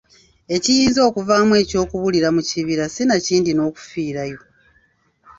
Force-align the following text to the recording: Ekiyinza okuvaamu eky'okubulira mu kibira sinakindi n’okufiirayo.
Ekiyinza 0.55 0.99
okuvaamu 1.09 1.53
eky'okubulira 1.61 2.27
mu 2.35 2.41
kibira 2.49 2.85
sinakindi 2.95 3.51
n’okufiirayo. 3.53 4.39